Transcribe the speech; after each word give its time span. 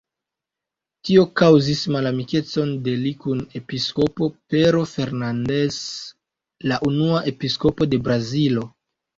Tio 1.07 1.25
kaŭzis 1.41 1.83
malamikecon 1.95 2.71
de 2.87 2.95
li 3.03 3.11
kun 3.25 3.43
episkopo 3.61 4.31
Pero 4.55 4.81
Fernandes, 4.95 5.79
la 6.73 6.81
unua 6.91 7.23
episkopo 7.35 7.93
de 7.93 8.05
Brazilo. 8.09 8.67